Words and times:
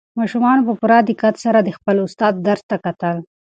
ماشومانو 0.19 0.65
په 0.67 0.73
پوره 0.79 0.97
دقت 1.09 1.35
سره 1.45 1.59
د 1.61 1.69
خپل 1.77 1.95
استاد 2.05 2.33
درس 2.47 2.63
ته 2.71 2.77
کتل. 2.85 3.15